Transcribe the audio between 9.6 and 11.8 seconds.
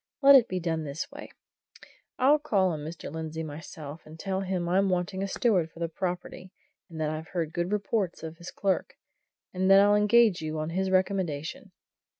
that I'll engage you on his recommendation.